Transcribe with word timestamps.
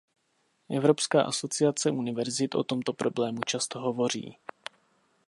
Evropská 0.75 1.21
asociace 1.23 1.91
univerzit 1.91 2.55
o 2.55 2.63
tomto 2.63 2.93
problému 2.93 3.39
často 3.45 3.79
hovoří. 3.79 4.37